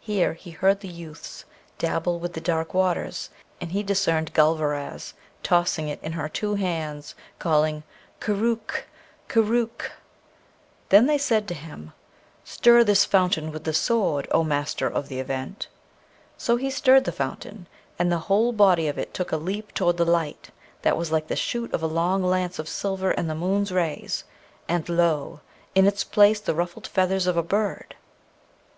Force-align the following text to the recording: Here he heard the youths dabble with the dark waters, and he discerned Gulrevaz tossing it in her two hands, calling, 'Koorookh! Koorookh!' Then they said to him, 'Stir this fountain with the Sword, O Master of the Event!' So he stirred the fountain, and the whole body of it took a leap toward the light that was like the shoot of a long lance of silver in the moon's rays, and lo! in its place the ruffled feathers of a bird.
Here 0.00 0.32
he 0.32 0.52
heard 0.52 0.80
the 0.80 0.88
youths 0.88 1.44
dabble 1.76 2.18
with 2.18 2.32
the 2.32 2.40
dark 2.40 2.72
waters, 2.72 3.28
and 3.60 3.72
he 3.72 3.82
discerned 3.82 4.32
Gulrevaz 4.32 5.12
tossing 5.42 5.86
it 5.88 6.00
in 6.02 6.12
her 6.12 6.30
two 6.30 6.54
hands, 6.54 7.14
calling, 7.38 7.82
'Koorookh! 8.18 8.84
Koorookh!' 9.28 9.90
Then 10.88 11.04
they 11.04 11.18
said 11.18 11.46
to 11.48 11.54
him, 11.54 11.92
'Stir 12.42 12.84
this 12.84 13.04
fountain 13.04 13.52
with 13.52 13.64
the 13.64 13.74
Sword, 13.74 14.26
O 14.30 14.42
Master 14.42 14.86
of 14.88 15.08
the 15.08 15.20
Event!' 15.20 15.66
So 16.38 16.56
he 16.56 16.70
stirred 16.70 17.04
the 17.04 17.12
fountain, 17.12 17.66
and 17.98 18.10
the 18.10 18.32
whole 18.32 18.52
body 18.52 18.88
of 18.88 18.96
it 18.96 19.12
took 19.12 19.30
a 19.30 19.36
leap 19.36 19.74
toward 19.74 19.98
the 19.98 20.06
light 20.06 20.48
that 20.80 20.96
was 20.96 21.12
like 21.12 21.28
the 21.28 21.36
shoot 21.36 21.70
of 21.74 21.82
a 21.82 21.86
long 21.86 22.22
lance 22.24 22.58
of 22.58 22.66
silver 22.66 23.10
in 23.10 23.26
the 23.26 23.34
moon's 23.34 23.70
rays, 23.70 24.24
and 24.68 24.88
lo! 24.88 25.40
in 25.74 25.86
its 25.86 26.02
place 26.02 26.40
the 26.40 26.54
ruffled 26.54 26.86
feathers 26.86 27.26
of 27.26 27.36
a 27.36 27.42
bird. 27.42 27.94